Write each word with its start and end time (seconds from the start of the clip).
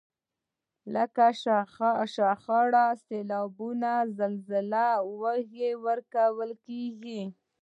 لکه 0.93 1.25
شخړو، 2.13 2.85
سیلاب، 3.05 3.51
زلزلې 4.17 4.87
او 4.99 5.05
ولږې 5.21 5.47
کې 5.53 5.69
ورکول 5.85 6.51
کیږي. 6.65 7.21